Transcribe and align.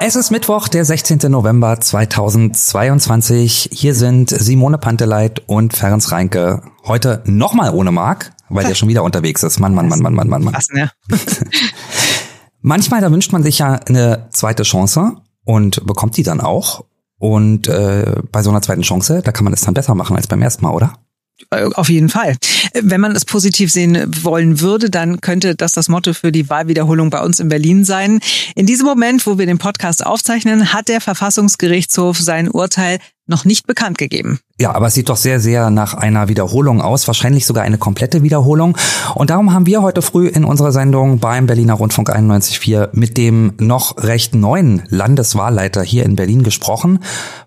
Es 0.00 0.16
ist 0.16 0.32
Mittwoch, 0.32 0.66
der 0.66 0.84
16. 0.84 1.30
November 1.30 1.80
2022. 1.80 3.70
Hier 3.72 3.94
sind 3.94 4.30
Simone 4.30 4.78
Panteleit 4.78 5.42
und 5.46 5.76
Ferenc 5.76 6.10
Reinke. 6.10 6.62
Heute 6.84 7.22
nochmal 7.24 7.72
ohne 7.72 7.92
Marc, 7.92 8.32
weil 8.48 8.66
der 8.66 8.74
schon 8.76 8.88
wieder 8.88 9.04
unterwegs 9.04 9.44
ist. 9.44 9.60
Mann, 9.60 9.76
Mann, 9.76 9.88
Mann, 9.88 10.00
Mann, 10.00 10.14
Mann, 10.14 10.28
Mann, 10.28 10.42
Mann. 10.42 10.56
Ne? 10.72 10.90
Manchmal, 12.62 13.00
da 13.00 13.12
wünscht 13.12 13.30
man 13.30 13.44
sich 13.44 13.60
ja 13.60 13.74
eine 13.74 14.26
zweite 14.30 14.64
Chance 14.64 15.18
und 15.44 15.86
bekommt 15.86 16.16
die 16.16 16.24
dann 16.24 16.40
auch. 16.40 16.84
Und 17.18 17.68
äh, 17.68 18.22
bei 18.32 18.42
so 18.42 18.50
einer 18.50 18.62
zweiten 18.62 18.82
Chance, 18.82 19.22
da 19.22 19.30
kann 19.30 19.44
man 19.44 19.52
es 19.52 19.60
dann 19.60 19.74
besser 19.74 19.94
machen 19.94 20.16
als 20.16 20.26
beim 20.26 20.42
ersten 20.42 20.64
Mal, 20.64 20.72
oder? 20.72 20.94
Auf 21.50 21.88
jeden 21.88 22.08
Fall. 22.08 22.36
Wenn 22.74 23.00
man 23.00 23.12
es 23.12 23.24
positiv 23.24 23.72
sehen 23.72 24.04
wollen 24.22 24.60
würde, 24.60 24.90
dann 24.90 25.20
könnte 25.20 25.54
das 25.54 25.72
das 25.72 25.88
Motto 25.88 26.12
für 26.12 26.32
die 26.32 26.50
Wahlwiederholung 26.50 27.10
bei 27.10 27.22
uns 27.22 27.40
in 27.40 27.48
Berlin 27.48 27.84
sein. 27.84 28.20
In 28.54 28.66
diesem 28.66 28.86
Moment, 28.86 29.26
wo 29.26 29.38
wir 29.38 29.46
den 29.46 29.58
Podcast 29.58 30.04
aufzeichnen, 30.04 30.72
hat 30.72 30.88
der 30.88 31.00
Verfassungsgerichtshof 31.00 32.18
sein 32.18 32.48
Urteil 32.50 32.98
noch 33.28 33.44
nicht 33.44 33.66
bekannt 33.66 33.98
gegeben. 33.98 34.40
Ja, 34.58 34.74
aber 34.74 34.86
es 34.86 34.94
sieht 34.94 35.08
doch 35.08 35.16
sehr, 35.16 35.38
sehr 35.38 35.70
nach 35.70 35.94
einer 35.94 36.28
Wiederholung 36.28 36.80
aus, 36.80 37.06
wahrscheinlich 37.06 37.46
sogar 37.46 37.62
eine 37.62 37.78
komplette 37.78 38.22
Wiederholung. 38.22 38.76
Und 39.14 39.30
darum 39.30 39.52
haben 39.52 39.66
wir 39.66 39.82
heute 39.82 40.02
früh 40.02 40.26
in 40.26 40.44
unserer 40.44 40.72
Sendung 40.72 41.18
beim 41.18 41.46
Berliner 41.46 41.74
Rundfunk 41.74 42.10
91.4 42.10 42.88
mit 42.92 43.16
dem 43.16 43.52
noch 43.58 44.02
recht 44.02 44.34
neuen 44.34 44.82
Landeswahlleiter 44.88 45.82
hier 45.82 46.04
in 46.04 46.16
Berlin 46.16 46.42
gesprochen, 46.42 47.00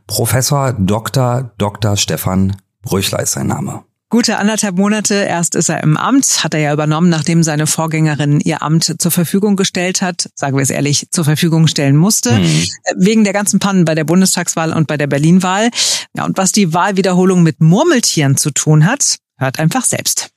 Professor 0.07 0.73
Dr. 0.73 1.51
Dr. 1.57 1.97
Stefan 1.97 2.55
Brüchler 2.83 3.21
ist 3.21 3.33
sein 3.33 3.47
Name. 3.47 3.83
Gute 4.11 4.37
anderthalb 4.37 4.75
Monate. 4.75 5.13
Erst 5.13 5.55
ist 5.55 5.69
er 5.69 5.81
im 5.83 5.95
Amt, 5.95 6.43
hat 6.43 6.53
er 6.53 6.59
ja 6.59 6.73
übernommen, 6.73 7.07
nachdem 7.07 7.43
seine 7.43 7.65
Vorgängerin 7.65 8.41
ihr 8.41 8.61
Amt 8.61 9.01
zur 9.01 9.09
Verfügung 9.09 9.55
gestellt 9.55 10.01
hat, 10.01 10.27
sagen 10.35 10.57
wir 10.57 10.63
es 10.63 10.69
ehrlich, 10.69 11.07
zur 11.11 11.23
Verfügung 11.23 11.67
stellen 11.67 11.95
musste, 11.95 12.35
hm. 12.35 12.65
wegen 12.97 13.23
der 13.23 13.31
ganzen 13.31 13.61
Pannen 13.61 13.85
bei 13.85 13.95
der 13.95 14.03
Bundestagswahl 14.03 14.73
und 14.73 14.87
bei 14.87 14.97
der 14.97 15.07
Berlinwahl. 15.07 15.69
Ja, 16.13 16.25
und 16.25 16.37
was 16.37 16.51
die 16.51 16.73
Wahlwiederholung 16.73 17.41
mit 17.41 17.61
Murmeltieren 17.61 18.35
zu 18.35 18.51
tun 18.51 18.85
hat, 18.85 19.15
hört 19.37 19.59
einfach 19.59 19.83
selbst. 19.83 20.33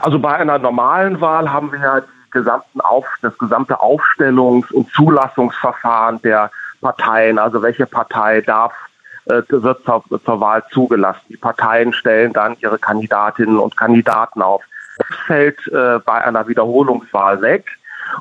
Also 0.00 0.18
bei 0.18 0.34
einer 0.34 0.58
normalen 0.58 1.20
Wahl 1.20 1.48
haben 1.52 1.70
wir 1.70 1.78
ja 1.78 2.02
gesamten 2.32 2.80
Auf, 2.80 3.06
das 3.22 3.38
gesamte 3.38 3.80
Aufstellungs- 3.80 4.72
und 4.72 4.90
Zulassungsverfahren 4.94 6.20
der 6.22 6.50
Parteien. 6.80 7.38
Also 7.38 7.62
welche 7.62 7.86
Partei 7.86 8.40
darf 8.40 8.72
äh, 9.26 9.42
wird 9.48 9.84
zur, 9.84 10.04
zur 10.24 10.40
Wahl 10.40 10.62
zugelassen. 10.70 11.22
Die 11.28 11.36
Parteien 11.36 11.92
stellen 11.92 12.32
dann 12.32 12.56
ihre 12.60 12.78
Kandidatinnen 12.78 13.58
und 13.58 13.76
Kandidaten 13.76 14.42
auf. 14.42 14.62
Das 14.98 15.16
fällt 15.26 15.66
äh, 15.68 15.98
bei 16.04 16.24
einer 16.24 16.46
Wiederholungswahl 16.48 17.40
weg. 17.42 17.66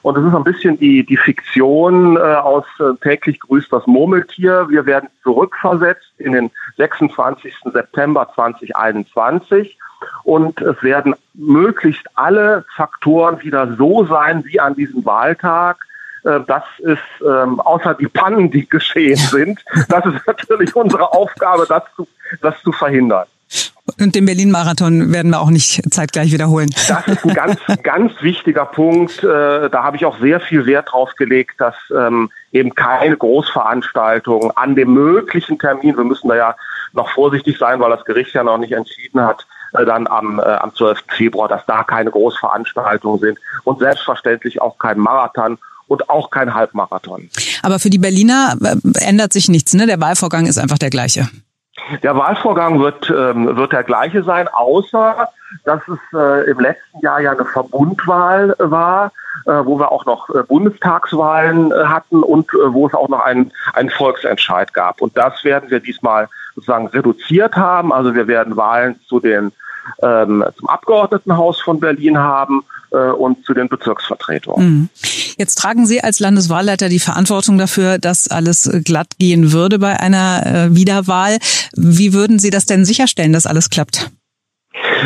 Und 0.04 0.18
es 0.18 0.26
ist 0.26 0.34
ein 0.34 0.44
bisschen 0.44 0.80
die, 0.80 1.06
die 1.06 1.18
Fiktion 1.18 2.16
äh, 2.16 2.20
aus 2.20 2.66
äh, 2.80 2.96
täglich 3.02 3.40
grüßt 3.40 3.72
das 3.74 3.86
Murmeltier. 3.88 4.68
Wir 4.70 4.86
werden 4.86 5.10
zurückversetzt 5.24 6.14
in 6.18 6.34
den 6.34 6.52
26. 6.78 7.54
September 7.74 8.30
2021 8.34 9.78
und 10.24 10.62
es 10.62 10.82
werden 10.82 11.16
möglichst 11.34 12.06
alle 12.16 12.66
Faktoren 12.76 13.42
wieder 13.42 13.76
so 13.76 14.06
sein 14.06 14.44
wie 14.46 14.60
an 14.60 14.76
diesem 14.76 15.06
Wahltag, 15.06 15.78
das 16.24 16.64
ist 16.80 17.00
ähm, 17.22 17.60
außer 17.60 17.96
die 17.96 18.08
Pannen, 18.08 18.52
die 18.52 18.68
geschehen 18.68 19.18
sind, 19.18 19.60
das 19.90 20.06
ist 20.06 20.22
natürlich 20.28 20.76
unsere 20.76 21.12
Aufgabe, 21.14 21.66
das 21.68 21.84
zu, 21.96 22.08
das 22.42 22.56
zu 22.62 22.72
verhindern. 22.72 23.26
Und 24.00 24.16
den 24.16 24.26
Berlin-Marathon 24.26 25.12
werden 25.12 25.32
wir 25.32 25.42
auch 25.42 25.50
nicht 25.50 25.82
zeitgleich 25.92 26.32
wiederholen. 26.32 26.70
Das 26.88 27.08
ist 27.08 27.26
ein 27.26 27.34
ganz, 27.34 27.60
ganz 27.84 28.14
wichtiger 28.22 28.66
Punkt. 28.66 29.24
Äh, 29.24 29.70
da 29.70 29.84
habe 29.84 29.98
ich 29.98 30.06
auch 30.06 30.18
sehr 30.20 30.40
viel 30.40 30.66
Wert 30.66 30.92
drauf 30.92 31.14
gelegt, 31.18 31.60
dass 31.60 31.76
ähm, 31.96 32.32
eben 32.52 32.74
keine 32.74 33.18
Großveranstaltung 33.18 34.52
an 34.52 34.76
dem 34.76 34.94
möglichen 34.94 35.60
Termin, 35.60 35.98
wir 35.98 36.04
müssen 36.04 36.30
da 36.30 36.36
ja 36.36 36.56
noch 36.94 37.10
vorsichtig 37.12 37.58
sein, 37.58 37.80
weil 37.80 37.90
das 37.90 38.06
Gericht 38.06 38.34
ja 38.34 38.44
noch 38.44 38.58
nicht 38.58 38.72
entschieden 38.72 39.22
hat, 39.22 39.46
äh, 39.74 39.86
dann 39.86 40.08
am, 40.08 40.40
äh, 40.40 40.44
am 40.44 40.74
12. 40.74 41.04
Februar, 41.10 41.48
dass 41.48 41.66
da 41.66 41.84
keine 41.84 42.12
Großveranstaltungen 42.12 43.20
sind 43.20 43.40
und 43.64 43.80
selbstverständlich 43.80 44.62
auch 44.62 44.78
kein 44.78 45.00
Marathon 45.00 45.58
und 45.92 46.10
auch 46.10 46.30
kein 46.30 46.54
Halbmarathon. 46.54 47.30
Aber 47.64 47.78
für 47.78 47.90
die 47.90 47.98
Berliner 47.98 48.56
äh, 48.64 48.78
ändert 49.06 49.34
sich 49.34 49.50
nichts, 49.50 49.74
ne? 49.74 49.86
Der 49.86 50.00
Wahlvorgang 50.00 50.46
ist 50.46 50.58
einfach 50.58 50.78
der 50.78 50.90
gleiche. 50.90 51.28
Der 52.02 52.16
Wahlvorgang 52.16 52.80
wird, 52.80 53.10
ähm, 53.10 53.58
wird 53.58 53.74
der 53.74 53.84
gleiche 53.84 54.24
sein, 54.24 54.48
außer 54.48 55.28
dass 55.66 55.82
es 55.90 56.00
äh, 56.18 56.50
im 56.50 56.60
letzten 56.62 57.00
Jahr 57.02 57.20
ja 57.20 57.32
eine 57.32 57.44
Verbundwahl 57.44 58.56
war, 58.58 59.12
äh, 59.46 59.52
wo 59.66 59.78
wir 59.80 59.92
auch 59.92 60.06
noch 60.06 60.30
äh, 60.30 60.44
Bundestagswahlen 60.44 61.74
äh, 61.74 61.86
hatten 61.86 62.24
und 62.24 62.48
äh, 62.54 62.74
wo 62.74 62.88
es 62.88 62.94
auch 62.94 63.10
noch 63.10 63.20
einen, 63.20 63.52
einen 63.74 63.90
Volksentscheid 63.90 64.74
gab. 64.74 65.02
Und 65.02 65.18
das 65.18 65.44
werden 65.44 65.70
wir 65.70 65.82
diesmal 65.82 66.30
sozusagen 66.56 66.88
reduziert 66.88 67.58
haben. 67.58 67.92
Also 67.92 68.16
wir 68.16 68.28
werden 68.28 68.56
Wahlen 68.56 68.98
zu 69.08 69.20
den 69.20 69.52
ähm, 70.04 70.46
zum 70.58 70.70
Abgeordnetenhaus 70.70 71.60
von 71.60 71.80
Berlin 71.80 72.18
haben 72.18 72.64
äh, 72.92 73.10
und 73.10 73.44
zu 73.46 73.54
den 73.54 73.68
Bezirksvertretungen. 73.68 74.66
Mhm. 74.66 74.90
Jetzt 75.38 75.56
tragen 75.56 75.86
Sie 75.86 76.04
als 76.04 76.20
Landeswahlleiter 76.20 76.90
die 76.90 77.00
Verantwortung 77.00 77.58
dafür, 77.58 77.98
dass 77.98 78.28
alles 78.28 78.70
glatt 78.84 79.18
gehen 79.20 79.52
würde 79.52 79.80
bei 79.80 80.00
einer 80.00 80.46
äh, 80.46 80.76
Wiederwahl. 80.76 81.38
Wie 81.76 82.14
würden 82.14 82.40
Sie 82.40 82.50
das 82.50 82.66
denn 82.66 82.86
sicherstellen, 82.86 83.34
dass 83.34 83.46
alles 83.46 83.70
klappt? 83.70 84.12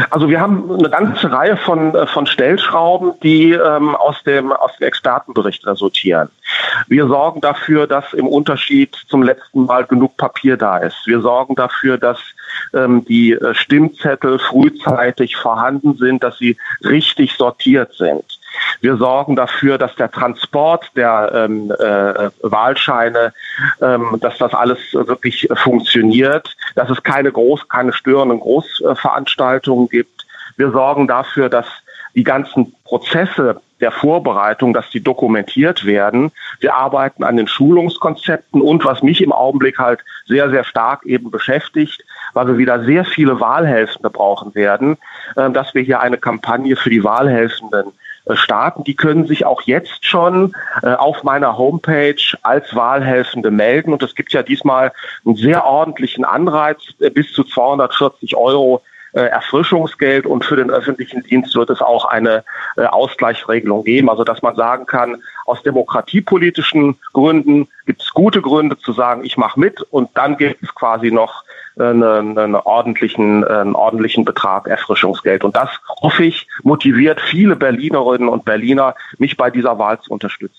Also 0.10 0.30
wir 0.30 0.40
haben 0.40 0.72
eine 0.72 0.90
ganze 0.90 1.32
Reihe 1.32 1.58
von, 1.58 1.96
äh, 1.96 2.08
von 2.08 2.28
Stellschrauben, 2.28 3.14
die 3.24 3.52
ähm, 3.52 3.96
aus, 3.96 4.22
dem, 4.24 4.52
aus 4.52 4.72
dem 4.78 4.88
Expertenbericht 4.88 5.66
resultieren. 5.66 6.30
Wir 6.88 7.08
sorgen 7.08 7.42
dafür, 7.42 7.88
dass 7.88 8.14
im 8.14 8.28
Unterschied 8.28 8.96
zum 9.08 9.24
letzten 9.24 9.66
Mal 9.66 9.86
genug 9.86 10.18
Papier 10.18 10.58
da 10.58 10.78
ist. 10.78 11.06
Wir 11.06 11.22
sorgen 11.22 11.56
dafür, 11.56 11.98
dass 11.98 12.20
ähm, 12.74 13.06
die 13.06 13.34
äh, 13.34 13.56
Stimmzettel 13.56 14.40
frühzeitig 14.40 15.36
vorhanden 15.36 15.98
sind, 15.98 16.24
dass 16.24 16.38
sie 16.38 16.58
richtig 16.84 17.34
sortiert 17.34 17.94
sind. 17.94 18.35
Wir 18.82 18.98
sorgen 18.98 19.36
dafür, 19.36 19.78
dass 19.78 19.96
der 19.96 20.12
Transport 20.12 20.92
der 20.96 21.32
ähm, 21.34 21.72
äh, 21.72 22.30
Wahlscheine, 22.42 23.34
ähm, 23.82 24.18
dass 24.22 24.38
das 24.38 24.54
alles 24.54 24.80
wirklich 24.94 25.48
funktioniert, 25.56 26.56
dass 26.76 26.90
es 26.90 27.04
keine 27.04 27.32
groß, 27.32 27.68
keine 27.68 27.94
störenden 27.94 28.40
Großveranstaltungen 28.40 29.90
gibt. 29.90 30.26
Wir 30.58 30.72
sorgen 30.72 31.08
dafür, 31.08 31.50
dass 31.50 31.68
die 32.16 32.24
ganzen 32.24 32.74
Prozesse 32.84 33.62
der 33.82 33.92
Vorbereitung, 33.92 34.74
dass 34.74 34.90
die 34.90 35.04
dokumentiert 35.04 35.86
werden. 35.86 36.32
Wir 36.60 36.76
arbeiten 36.76 37.24
an 37.24 37.36
den 37.36 37.48
Schulungskonzepten 37.48 38.62
und 38.62 38.86
was 38.86 39.04
mich 39.04 39.22
im 39.22 39.34
Augenblick 39.34 39.78
halt 39.80 40.00
sehr, 40.28 40.50
sehr 40.50 40.64
stark 40.64 41.06
eben 41.06 41.30
beschäftigt, 41.30 42.04
weil 42.34 42.48
wir 42.48 42.58
wieder 42.58 42.84
sehr 42.86 43.04
viele 43.04 43.40
Wahlhelfende 43.40 44.10
brauchen 44.10 44.56
werden, 44.56 44.98
äh, 45.36 45.50
dass 45.52 45.74
wir 45.74 45.82
hier 45.82 46.00
eine 46.00 46.18
Kampagne 46.18 46.76
für 46.76 46.90
die 46.90 47.04
Wahlhelfenden 47.04 47.92
äh, 48.26 48.36
starten. 48.36 48.84
Die 48.84 48.96
können 48.96 49.28
sich 49.28 49.46
auch 49.46 49.62
jetzt 49.64 50.06
schon 50.06 50.54
äh, 50.82 50.94
auf 50.94 51.24
meiner 51.24 51.58
Homepage 51.58 52.16
als 52.44 52.76
Wahlhelfende 52.76 53.52
melden. 53.52 53.94
Und 53.94 54.04
es 54.04 54.16
gibt 54.16 54.34
ja 54.34 54.44
diesmal 54.44 54.92
einen 55.26 55.36
sehr 55.36 55.66
ordentlichen 55.66 56.26
Anreiz, 56.26 56.78
bis 57.14 57.32
zu 57.34 57.44
240 57.44 58.36
Euro 58.36 58.82
äh, 59.16 59.22
Erfrischungsgeld 59.28 60.26
und 60.26 60.44
für 60.44 60.58
den 60.58 60.70
öffentlichen 60.70 61.24
Dienst 61.24 61.56
wird 61.56 61.70
es 61.70 61.82
auch 61.82 62.06
eine 62.06 62.44
äh, 62.76 62.84
Ausgleichsregelung 62.84 63.86
geben. 63.86 64.10
Also 64.10 64.26
dass 64.26 64.42
man 64.42 64.56
sagen 64.56 64.86
kann, 64.86 65.24
aus 65.46 65.64
demokratiepolitischen 65.64 66.98
Gründen 67.14 67.68
gibt 67.86 68.02
es 68.02 68.12
gute 68.12 68.42
Gründe 68.42 68.78
zu 68.78 68.94
sagen, 68.94 69.24
ich 69.24 69.38
mache 69.38 69.60
mit 69.60 69.82
und 69.82 70.10
dann 70.16 70.38
gibt 70.38 70.62
es 70.64 70.74
quasi 70.74 71.12
noch 71.12 71.44
einen, 71.78 72.38
einen, 72.38 72.56
ordentlichen, 72.56 73.44
einen 73.44 73.76
ordentlichen 73.76 74.26
Betrag 74.26 74.68
Erfrischungsgeld. 74.68 75.44
Und 75.44 75.56
das, 75.56 75.70
hoffe 76.02 76.24
ich, 76.24 76.48
motiviert 76.64 77.22
viele 77.22 77.56
Berlinerinnen 77.56 78.30
und 78.30 78.46
Berliner, 78.46 78.96
mich 79.18 79.38
bei 79.38 79.50
dieser 79.50 79.78
Wahl 79.78 80.00
zu 80.00 80.12
unterstützen. 80.12 80.58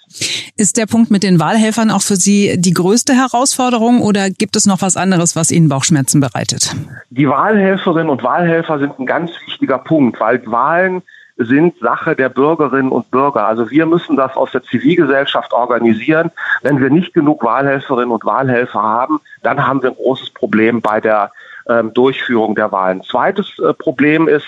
Ist 0.56 0.77
der 0.77 0.87
Punkt 0.87 1.11
mit 1.11 1.23
den 1.23 1.41
Wahlhelfern 1.41 1.91
auch 1.91 2.03
für 2.03 2.17
Sie 2.17 2.55
die 2.59 2.73
größte 2.73 3.15
Herausforderung 3.15 4.03
oder 4.03 4.31
gibt 4.31 4.56
es 4.56 4.67
noch 4.67 4.83
was 4.83 4.97
anderes, 4.97 5.37
was 5.37 5.50
Ihnen 5.50 5.69
Bauchschmerzen 5.69 6.21
bereitet? 6.21 6.75
Die 7.11 7.29
Wahlhelferinnen 7.29 8.11
und 8.11 8.23
Wahlhelfer 8.23 8.79
sind 8.79 8.99
ein 8.99 9.06
ganz 9.06 9.31
wichtiger 9.47 9.79
Punkt, 9.79 10.21
weil 10.21 10.44
Wahlen 10.47 11.03
sind 11.37 11.79
Sache 11.79 12.17
der 12.17 12.29
Bürgerinnen 12.29 12.91
und 12.91 13.11
Bürger. 13.11 13.47
Also 13.47 13.71
wir 13.71 13.87
müssen 13.87 14.17
das 14.17 14.37
aus 14.37 14.53
der 14.53 14.62
Zivilgesellschaft 14.62 15.53
organisieren. 15.53 16.31
Wenn 16.62 16.81
wir 16.81 16.91
nicht 16.91 17.12
genug 17.12 17.44
Wahlhelferinnen 17.44 18.11
und 18.11 18.25
Wahlhelfer 18.25 18.83
haben, 18.83 19.21
dann 19.43 19.67
haben 19.67 19.83
wir 19.83 19.91
ein 19.91 19.97
großes 19.97 20.31
Problem 20.31 20.81
bei 20.81 21.00
der 21.00 21.33
ähm, 21.69 21.93
Durchführung 21.93 22.55
der 22.55 22.73
Wahlen. 22.73 23.03
Zweites 23.03 23.59
äh, 23.59 23.75
Problem 23.75 24.29
ist, 24.29 24.47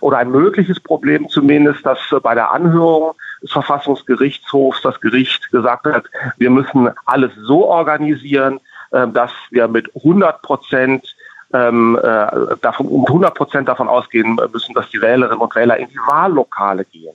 oder 0.00 0.18
ein 0.18 0.30
mögliches 0.30 0.80
Problem 0.80 1.28
zumindest, 1.28 1.84
dass 1.84 1.98
äh, 2.12 2.20
bei 2.20 2.34
der 2.34 2.52
Anhörung 2.52 3.14
des 3.42 3.52
Verfassungsgerichtshofs 3.52 4.80
das 4.82 5.00
Gericht 5.00 5.50
gesagt 5.50 5.86
hat, 5.86 6.04
wir 6.38 6.50
müssen 6.50 6.90
alles 7.04 7.32
so 7.42 7.66
organisieren, 7.66 8.60
äh, 8.92 9.08
dass 9.08 9.32
wir 9.50 9.68
mit 9.68 9.90
100 9.96 10.40
Prozent 10.42 11.16
ähm, 11.52 11.98
äh, 12.02 12.56
davon, 12.60 12.86
um 12.86 13.06
100 13.06 13.34
Prozent 13.34 13.68
davon 13.68 13.88
ausgehen 13.88 14.38
müssen, 14.52 14.74
dass 14.74 14.88
die 14.90 15.00
Wählerinnen 15.00 15.40
und 15.40 15.54
Wähler 15.54 15.76
in 15.76 15.88
die 15.88 15.98
Wahllokale 15.98 16.84
gehen. 16.84 17.14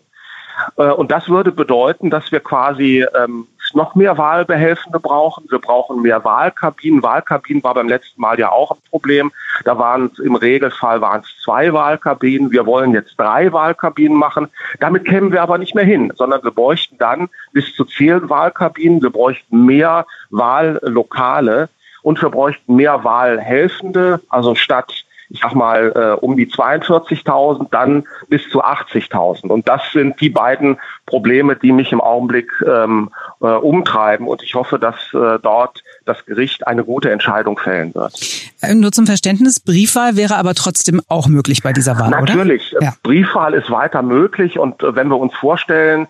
Äh, 0.77 0.91
und 0.91 1.11
das 1.11 1.29
würde 1.29 1.51
bedeuten, 1.51 2.09
dass 2.09 2.31
wir 2.31 2.39
quasi 2.39 3.05
ähm, 3.15 3.47
noch 3.73 3.95
mehr 3.95 4.17
Wahlbehelfende 4.17 4.99
brauchen. 4.99 5.45
Wir 5.49 5.59
brauchen 5.59 6.01
mehr 6.01 6.23
Wahlkabinen. 6.23 7.03
Wahlkabinen 7.03 7.63
war 7.63 7.73
beim 7.73 7.89
letzten 7.89 8.21
Mal 8.21 8.39
ja 8.39 8.51
auch 8.51 8.71
ein 8.71 8.81
Problem. 8.89 9.31
Da 9.65 9.77
waren 9.77 10.09
es 10.11 10.19
im 10.19 10.35
Regelfall 10.35 11.01
waren 11.01 11.21
es 11.21 11.43
zwei 11.43 11.73
Wahlkabinen. 11.73 12.51
Wir 12.51 12.65
wollen 12.65 12.93
jetzt 12.93 13.15
drei 13.17 13.51
Wahlkabinen 13.51 14.17
machen. 14.17 14.47
Damit 14.79 15.05
kämen 15.05 15.31
wir 15.31 15.41
aber 15.41 15.57
nicht 15.57 15.75
mehr 15.75 15.83
hin, 15.83 16.13
sondern 16.15 16.43
wir 16.43 16.51
bräuchten 16.51 16.97
dann 16.97 17.29
bis 17.51 17.73
zu 17.75 17.83
zehn 17.83 18.29
Wahlkabinen. 18.29 19.01
Wir 19.01 19.09
bräuchten 19.09 19.65
mehr 19.65 20.05
Wahllokale 20.29 21.69
und 22.07 22.21
wir 22.21 22.29
bräuchten 22.29 22.77
mehr 22.77 23.03
Wahlhelfende. 23.03 24.21
Also 24.29 24.55
statt 24.55 25.03
ich 25.29 25.41
sag 25.41 25.55
mal, 25.55 25.91
äh, 25.93 26.25
um 26.25 26.37
die 26.37 26.47
42.000, 26.47 27.67
dann 27.69 28.05
bis 28.29 28.49
zu 28.49 28.63
80.000. 28.63 29.47
Und 29.47 29.67
das 29.67 29.81
sind 29.91 30.21
die 30.21 30.29
beiden 30.29 30.77
Probleme, 31.05 31.57
die 31.57 31.73
mich 31.73 31.91
im 31.91 31.99
Augenblick 31.99 32.49
ähm, 32.65 33.09
äh, 33.41 33.47
umtreiben. 33.47 34.25
Und 34.25 34.41
ich 34.41 34.55
hoffe, 34.55 34.79
dass 34.79 34.95
äh, 35.13 35.37
dort 35.43 35.83
das 36.05 36.25
Gericht 36.25 36.65
eine 36.65 36.85
gute 36.85 37.11
Entscheidung 37.11 37.57
fällen 37.57 37.93
wird. 37.93 38.13
Äh, 38.61 38.73
nur 38.73 38.93
zum 38.93 39.05
Verständnis, 39.05 39.59
Briefwahl 39.59 40.15
wäre 40.15 40.37
aber 40.37 40.53
trotzdem 40.53 41.01
auch 41.09 41.27
möglich 41.27 41.61
bei 41.61 41.73
dieser 41.73 41.99
Wahl, 41.99 42.09
Natürlich, 42.09 42.73
oder? 42.77 42.85
Ja. 42.85 42.93
Briefwahl 43.03 43.53
ist 43.53 43.69
weiter 43.69 44.03
möglich. 44.03 44.57
Und 44.57 44.81
äh, 44.81 44.95
wenn 44.95 45.09
wir 45.09 45.17
uns 45.17 45.33
vorstellen, 45.35 46.07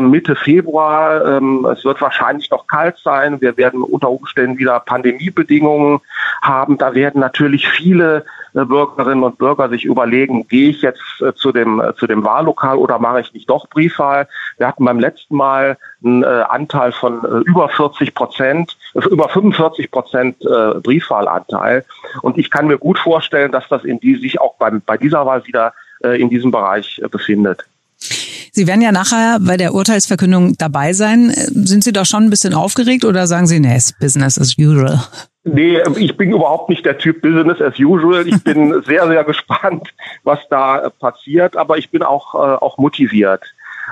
Mitte 0.00 0.36
Februar. 0.36 1.24
Ähm, 1.26 1.66
es 1.66 1.84
wird 1.84 2.00
wahrscheinlich 2.00 2.50
noch 2.50 2.66
kalt 2.68 2.98
sein. 2.98 3.40
Wir 3.40 3.56
werden 3.56 3.82
unter 3.82 4.10
Umständen 4.10 4.58
wieder 4.58 4.78
Pandemiebedingungen 4.80 6.00
haben. 6.40 6.78
Da 6.78 6.94
werden 6.94 7.20
natürlich 7.20 7.68
viele 7.68 8.24
äh, 8.54 8.64
Bürgerinnen 8.64 9.24
und 9.24 9.38
Bürger 9.38 9.68
sich 9.68 9.84
überlegen, 9.84 10.46
gehe 10.46 10.70
ich 10.70 10.82
jetzt 10.82 11.02
äh, 11.20 11.34
zu 11.34 11.50
dem, 11.50 11.82
zu 11.96 12.06
dem 12.06 12.24
Wahllokal 12.24 12.76
oder 12.76 13.00
mache 13.00 13.22
ich 13.22 13.32
nicht 13.34 13.50
doch 13.50 13.68
Briefwahl? 13.68 14.28
Wir 14.58 14.68
hatten 14.68 14.84
beim 14.84 15.00
letzten 15.00 15.36
Mal 15.36 15.76
einen 16.04 16.24
Anteil 16.24 16.92
von 16.92 17.24
über 17.46 17.68
40 17.68 18.14
Prozent, 18.14 18.76
über 18.94 19.28
45 19.28 19.90
Prozent 19.90 20.36
Briefwahlanteil. 20.82 21.84
Und 22.22 22.38
ich 22.38 22.50
kann 22.50 22.66
mir 22.66 22.76
gut 22.76 22.98
vorstellen, 22.98 23.52
dass 23.52 23.68
das 23.68 23.84
in 23.84 24.00
die 24.00 24.16
sich 24.16 24.40
auch 24.40 24.54
beim, 24.56 24.82
bei 24.84 24.96
dieser 24.96 25.24
Wahl 25.26 25.46
wieder 25.46 25.74
in 26.00 26.28
diesem 26.28 26.50
Bereich 26.50 27.00
befindet. 27.10 27.64
Sie 28.54 28.66
werden 28.66 28.82
ja 28.82 28.92
nachher 28.92 29.38
bei 29.40 29.56
der 29.56 29.72
Urteilsverkündung 29.72 30.58
dabei 30.58 30.92
sein. 30.92 31.30
Sind 31.30 31.84
Sie 31.84 31.92
doch 31.92 32.04
schon 32.04 32.24
ein 32.24 32.30
bisschen 32.30 32.52
aufgeregt 32.52 33.02
oder 33.06 33.26
sagen 33.26 33.46
Sie, 33.46 33.58
nee, 33.58 33.74
it's 33.74 33.94
business 33.98 34.38
as 34.38 34.58
usual? 34.58 35.00
Nee, 35.44 35.80
ich 35.96 36.16
bin 36.18 36.30
überhaupt 36.30 36.68
nicht 36.68 36.84
der 36.84 36.98
Typ 36.98 37.22
Business 37.22 37.62
as 37.62 37.78
usual. 37.78 38.28
Ich 38.28 38.44
bin 38.44 38.82
sehr, 38.86 39.06
sehr 39.08 39.24
gespannt, 39.24 39.88
was 40.22 40.38
da 40.50 40.90
passiert, 41.00 41.56
aber 41.56 41.78
ich 41.78 41.90
bin 41.90 42.02
auch, 42.02 42.34
äh, 42.34 42.38
auch 42.38 42.76
motiviert 42.76 43.42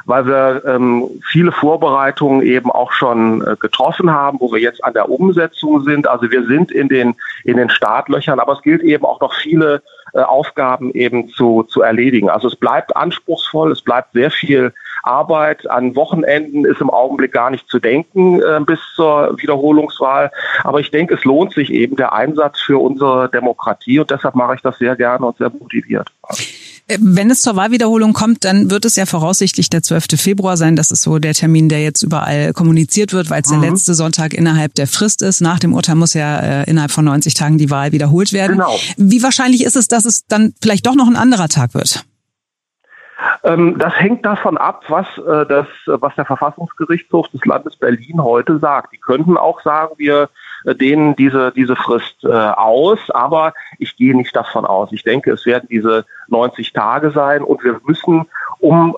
weil 0.05 0.27
wir 0.27 0.63
ähm, 0.67 1.09
viele 1.31 1.53
Vorbereitungen 1.53 2.43
eben 2.43 2.71
auch 2.71 2.93
schon 2.93 3.43
äh, 3.47 3.57
getroffen 3.59 4.11
haben, 4.11 4.39
wo 4.41 4.53
wir 4.53 4.61
jetzt 4.61 4.83
an 4.85 4.95
der 4.95 5.09
Umsetzung 5.09 5.83
sind. 5.83 6.09
Also 6.09 6.31
wir 6.31 6.47
sind 6.47 6.71
in 6.71 6.89
den 6.89 7.17
in 7.45 7.57
den 7.57 7.71
Startlöchern, 7.71 8.41
aber 8.41 8.55
es 8.55 8.63
gilt 8.63 8.83
eben 8.83 9.05
auch 9.05 9.21
noch 9.21 9.35
viele 9.35 9.83
äh, 10.13 10.21
Aufgaben 10.21 10.93
eben 10.93 11.29
zu, 11.29 11.63
zu 11.65 11.83
erledigen. 11.83 12.31
Also 12.31 12.49
es 12.49 12.57
bleibt 12.57 12.97
anspruchsvoll, 12.97 13.73
es 13.73 13.83
bleibt 13.83 14.13
sehr 14.13 14.31
viel 14.31 14.73
Arbeit. 15.03 15.69
An 15.71 15.97
Wochenenden 15.97 16.65
ist 16.65 16.81
im 16.81 16.91
Augenblick 16.91 17.33
gar 17.33 17.51
nicht 17.51 17.69
zu 17.69 17.79
denken 17.79 18.41
äh, 18.43 18.61
bis 18.65 18.81
zur 18.95 19.37
Wiederholungswahl. 19.41 20.31
Aber 20.65 20.81
ich 20.81 20.91
denke, 20.91 21.15
es 21.15 21.25
lohnt 21.25 21.55
sich 21.55 21.73
eben 21.73 21.97
der 21.97 22.13
Einsatz 22.13 22.61
für 22.61 22.79
unsere 22.79 23.29
Demokratie 23.29 24.01
und 24.01 24.11
deshalb 24.11 24.35
mache 24.35 24.55
ich 24.57 24.63
das 24.63 24.79
sehr 24.79 24.97
gerne 24.97 25.27
und 25.27 25.39
sehr 25.39 25.51
motiviert. 25.51 26.09
Äh, 26.29 26.35
wenn 26.99 27.31
es 27.31 27.43
zur 27.43 27.57
Wahlwiederholung 27.57 28.13
kommt, 28.13 28.45
dann 28.45 28.71
wird 28.71 28.85
es 28.85 28.97
ja 28.97 29.07
voraussichtlich 29.07 29.71
der 29.71 29.83
12. 29.83 30.21
Februar 30.21 30.57
sein. 30.57 30.77
Das 30.77 30.91
ist 30.91 31.03
so 31.03 31.19
der 31.19 31.35
Termin, 31.35 31.69
der 31.69 31.83
jetzt 31.83 32.03
überall 32.03 32.53
kommuniziert 32.53 33.13
wird, 33.13 33.31
weil 33.31 33.43
es 33.43 33.51
mhm. 33.51 33.61
der 33.61 33.71
letzte 33.71 33.95
Sonntag 33.95 34.35
innerhalb 34.35 34.75
der 34.75 34.87
Frist 34.87 35.23
ist. 35.23 35.41
Nach 35.41 35.59
dem 35.59 35.75
Urteil 35.75 35.95
muss 35.95 36.15
ja 36.15 36.39
äh, 36.39 36.71
innerhalb 36.71 36.91
von 36.91 37.05
90 37.05 37.35
Tagen 37.35 37.59
die 37.59 37.71
Wahl 37.71 37.93
wiederholt 37.93 38.33
werden. 38.33 38.59
Genau. 38.59 38.77
Wie 38.97 39.23
wahrscheinlich 39.23 39.65
ist 39.65 39.77
es, 39.77 39.89
dass 39.89 40.05
es 40.05 40.27
dann 40.27 40.55
vielleicht 40.63 40.87
doch 40.87 40.95
noch 40.95 41.07
ein 41.07 41.17
anderer 41.17 41.49
Tag 41.49 41.75
wird? 41.75 42.05
Ähm, 43.45 43.77
das 43.79 43.95
hängt 43.99 44.25
davon 44.25 44.59
ab, 44.59 44.85
was, 44.89 45.07
äh, 45.19 45.47
das, 45.47 45.67
was 45.87 46.15
der 46.15 46.25
Verfassungsgerichtshof 46.25 47.29
des 47.29 47.45
Landes 47.45 47.77
Berlin 47.77 48.23
heute 48.23 48.59
sagt. 48.59 48.93
Die 48.93 48.99
könnten 48.99 49.37
auch 49.37 49.63
sagen, 49.63 49.95
wir 49.99 50.29
äh, 50.65 50.75
dehnen 50.75 51.17
diese, 51.17 51.53
diese 51.53 51.77
Frist 51.77 52.25
äh, 52.25 52.29
aus, 52.29 52.99
aber 53.11 53.55
ich 53.79 53.97
gehe 53.97 54.17
nicht 54.17 54.35
davon 54.35 54.65
aus. 54.65 54.91
Ich 54.93 55.05
denke, 55.05 55.33
es 55.33 55.47
werden 55.47 55.69
diese 55.71 56.05
90 56.29 56.73
Tage 56.73 57.11
sein 57.11 57.43
und 57.43 57.65
wir 57.65 57.81
müssen, 57.85 58.27
um 58.59 58.97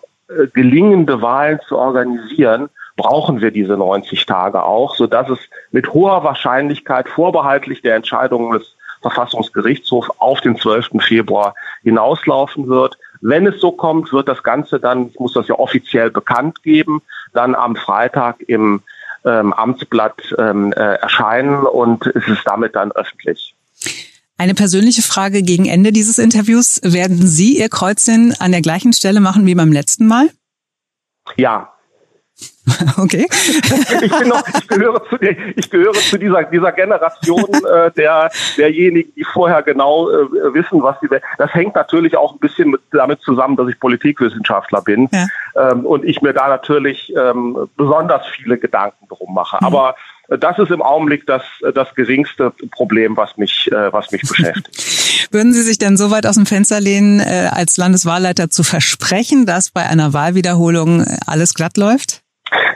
gelingende 0.54 1.20
Wahlen 1.20 1.60
zu 1.68 1.76
organisieren, 1.76 2.70
brauchen 2.96 3.40
wir 3.40 3.50
diese 3.50 3.76
90 3.76 4.26
Tage 4.26 4.62
auch, 4.62 4.94
sodass 4.94 5.28
es 5.28 5.38
mit 5.70 5.92
hoher 5.92 6.24
Wahrscheinlichkeit 6.24 7.08
vorbehaltlich 7.08 7.82
der 7.82 7.96
Entscheidung 7.96 8.52
des 8.52 8.76
Verfassungsgerichtshofs 9.02 10.10
auf 10.18 10.40
den 10.40 10.56
12. 10.56 10.90
Februar 11.00 11.54
hinauslaufen 11.82 12.68
wird. 12.68 12.96
Wenn 13.20 13.46
es 13.46 13.60
so 13.60 13.72
kommt, 13.72 14.12
wird 14.12 14.28
das 14.28 14.42
Ganze 14.42 14.80
dann, 14.80 15.08
ich 15.08 15.18
muss 15.18 15.34
das 15.34 15.48
ja 15.48 15.58
offiziell 15.58 16.10
bekannt 16.10 16.62
geben, 16.62 17.02
dann 17.32 17.54
am 17.54 17.76
Freitag 17.76 18.40
im 18.46 18.82
ähm, 19.24 19.52
Amtsblatt 19.52 20.34
ähm, 20.38 20.72
äh, 20.72 20.94
erscheinen 20.96 21.64
und 21.64 22.06
es 22.06 22.26
ist 22.28 22.42
damit 22.44 22.74
dann 22.74 22.92
öffentlich. 22.92 23.54
Eine 24.38 24.54
persönliche 24.54 25.02
Frage 25.02 25.42
gegen 25.42 25.66
Ende 25.66 25.92
dieses 25.92 26.18
Interviews. 26.18 26.80
Werden 26.82 27.26
Sie 27.26 27.58
Ihr 27.58 27.68
Kreuzchen 27.68 28.34
an 28.40 28.50
der 28.50 28.60
gleichen 28.60 28.92
Stelle 28.92 29.20
machen 29.20 29.46
wie 29.46 29.54
beim 29.54 29.72
letzten 29.72 30.06
Mal? 30.06 30.30
Ja, 31.36 31.72
Okay. 32.98 33.26
ich, 33.30 34.18
bin 34.18 34.28
noch, 34.28 34.42
ich 34.46 34.68
gehöre 34.68 35.02
zu, 35.08 35.16
der, 35.16 35.36
ich 35.56 35.70
gehöre 35.70 35.92
zu 35.94 36.18
dieser, 36.18 36.44
dieser 36.44 36.72
Generation 36.72 37.44
äh, 37.44 37.90
der, 37.92 38.30
derjenigen, 38.56 39.12
die 39.14 39.24
vorher 39.24 39.62
genau 39.62 40.10
äh, 40.10 40.54
wissen, 40.54 40.82
was 40.82 40.96
sie. 41.00 41.08
Das 41.38 41.54
hängt 41.54 41.74
natürlich 41.74 42.16
auch 42.16 42.34
ein 42.34 42.38
bisschen 42.38 42.70
mit, 42.70 42.80
damit 42.92 43.20
zusammen, 43.20 43.56
dass 43.56 43.68
ich 43.68 43.78
Politikwissenschaftler 43.80 44.82
bin 44.82 45.08
ja. 45.12 45.26
ähm, 45.56 45.86
und 45.86 46.04
ich 46.04 46.22
mir 46.22 46.32
da 46.32 46.48
natürlich 46.48 47.12
ähm, 47.16 47.68
besonders 47.76 48.26
viele 48.36 48.58
Gedanken 48.58 49.08
drum 49.08 49.34
mache. 49.34 49.58
Mhm. 49.60 49.66
Aber 49.66 49.96
das 50.28 50.58
ist 50.58 50.70
im 50.70 50.82
Augenblick 50.82 51.26
das, 51.26 51.42
das 51.74 51.94
geringste 51.94 52.52
Problem, 52.70 53.16
was 53.16 53.36
mich, 53.36 53.70
äh, 53.72 53.92
was 53.92 54.10
mich 54.12 54.22
beschäftigt. 54.22 55.28
Würden 55.32 55.52
Sie 55.52 55.62
sich 55.62 55.78
denn 55.78 55.96
so 55.96 56.10
weit 56.10 56.26
aus 56.26 56.36
dem 56.36 56.46
Fenster 56.46 56.80
lehnen, 56.80 57.20
äh, 57.20 57.48
als 57.50 57.76
Landeswahlleiter 57.76 58.50
zu 58.50 58.62
versprechen, 58.62 59.46
dass 59.46 59.70
bei 59.70 59.86
einer 59.86 60.12
Wahlwiederholung 60.12 61.04
alles 61.26 61.54
glatt 61.54 61.76
läuft? 61.76 62.21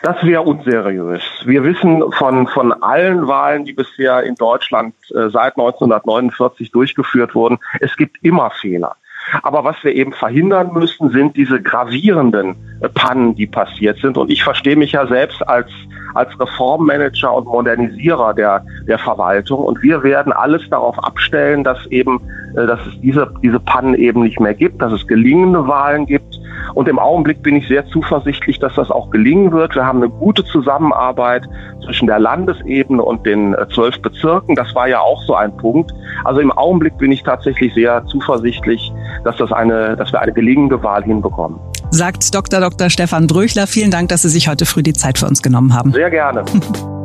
Das 0.03 0.25
wäre 0.25 0.43
unseriös. 0.43 1.23
Wir 1.45 1.65
wissen 1.65 2.03
von, 2.13 2.47
von 2.47 2.73
allen 2.83 3.27
Wahlen, 3.27 3.65
die 3.65 3.73
bisher 3.73 4.23
in 4.23 4.35
Deutschland 4.35 4.95
äh, 5.11 5.29
seit 5.31 5.57
1949 5.57 6.71
durchgeführt 6.71 7.35
wurden, 7.35 7.59
es 7.81 7.97
gibt 7.97 8.23
immer 8.23 8.51
Fehler. 8.51 8.97
Aber 9.43 9.65
was 9.65 9.77
wir 9.83 9.95
eben 9.95 10.13
verhindern 10.13 10.73
müssen, 10.73 11.11
sind 11.11 11.37
diese 11.37 11.61
gravierenden 11.61 12.55
äh, 12.81 12.89
Pannen, 12.89 13.35
die 13.35 13.47
passiert 13.47 13.99
sind. 13.99 14.17
Und 14.17 14.31
ich 14.31 14.45
verstehe 14.45 14.77
mich 14.77 14.93
ja 14.93 15.07
selbst 15.07 15.47
als, 15.49 15.69
als 16.15 16.39
Reformmanager 16.39 17.35
und 17.35 17.47
Modernisierer 17.47 18.35
der, 18.35 18.65
der 18.87 18.99
Verwaltung. 18.99 19.65
Und 19.65 19.83
wir 19.83 20.03
werden 20.03 20.33
alles 20.33 20.69
darauf 20.71 21.03
abstellen, 21.03 21.65
dass 21.65 21.85
eben, 21.87 22.21
äh, 22.57 22.67
dass 22.67 22.81
es 22.87 23.01
diese, 23.01 23.33
diese 23.43 23.61
Pannen 23.61 23.95
eben 23.95 24.23
nicht 24.23 24.41
mehr 24.41 24.55
gibt, 24.55 24.81
dass 24.81 24.93
es 24.93 25.07
gelingende 25.07 25.67
Wahlen 25.67 26.07
gibt 26.07 26.36
und 26.75 26.89
im 26.89 26.99
Augenblick 26.99 27.43
bin 27.43 27.57
ich 27.57 27.69
sehr 27.69 27.87
zuversichtlich, 27.87 28.59
dass 28.59 28.75
das 28.75 28.91
auch 28.91 29.11
gelingen 29.11 29.53
wird. 29.53 29.75
Wir 29.75 29.85
haben 29.85 30.03
eine 30.03 30.11
gute 30.11 30.45
Zusammenarbeit 30.45 31.45
zwischen 31.85 32.07
der 32.07 32.19
Landesebene 32.19 33.03
und 33.03 33.25
den 33.27 33.55
äh, 33.55 33.67
zwölf 33.75 34.01
Bezirken. 34.01 34.55
Das 34.55 34.75
war 34.75 34.89
ja 34.89 35.01
auch 35.01 35.23
so 35.23 35.35
ein 35.35 35.57
Punkt. 35.57 35.93
Also 36.25 36.41
im 36.41 36.53
Augenblick 36.53 36.99
bin 36.99 37.13
ich 37.13 37.23
tatsächlich 37.23 37.75
sehr 37.75 38.05
zuversichtlich, 38.07 38.93
dass 39.25 39.37
das 39.37 39.53
eine, 39.53 39.97
dass 39.97 40.13
wir 40.13 40.21
eine 40.21 40.33
gelingende 40.33 40.83
Wahl 40.83 41.05
hinbekommen. 41.05 41.59
Sagt 41.91 42.35
Dr. 42.35 42.61
Dr. 42.61 42.91
Stefan 42.91 43.29
Dröchler. 43.29 43.67
Vielen 43.67 43.91
Dank, 43.91 44.09
dass 44.09 44.23
Sie 44.23 44.29
sich 44.29 44.49
heute 44.49 44.67
früh 44.67 44.83
die 44.83 44.93
Zeit 44.93 45.19
für 45.19 45.27
uns 45.27 45.43
genommen 45.43 45.75
haben. 45.75 45.93
Sehr 45.93 46.11
gerne. 46.11 46.45